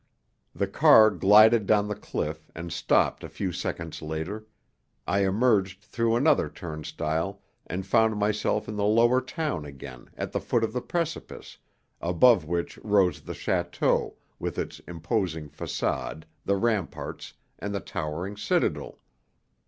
The 0.55 0.65
car 0.65 1.11
glided 1.11 1.67
down 1.67 1.87
the 1.87 1.93
cliff, 1.93 2.49
and 2.55 2.73
stopped 2.73 3.23
a 3.23 3.29
few 3.29 3.51
seconds 3.51 4.01
later, 4.01 4.47
I 5.07 5.19
emerged 5.19 5.83
through 5.83 6.15
another 6.15 6.49
turnstile 6.49 7.39
and 7.67 7.85
found 7.85 8.17
myself 8.17 8.67
in 8.67 8.77
the 8.77 8.83
lower 8.83 9.21
town 9.21 9.63
again 9.63 10.09
at 10.17 10.31
the 10.31 10.41
foot 10.41 10.63
of 10.63 10.73
the 10.73 10.81
precipice, 10.81 11.59
above 12.01 12.45
which 12.45 12.79
rose 12.79 13.21
the 13.21 13.33
château 13.33 14.15
with 14.39 14.57
its 14.57 14.79
imposing 14.87 15.49
façade, 15.49 16.23
the 16.45 16.55
ramparts, 16.57 17.33
and 17.59 17.71
the 17.71 17.79
towering 17.79 18.35
citadel. 18.35 18.97